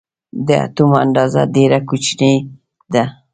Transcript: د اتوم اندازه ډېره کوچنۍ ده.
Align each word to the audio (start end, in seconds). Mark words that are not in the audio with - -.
د 0.47 0.49
اتوم 0.65 0.91
اندازه 1.03 1.41
ډېره 1.55 1.79
کوچنۍ 1.89 2.35
ده. 2.93 3.03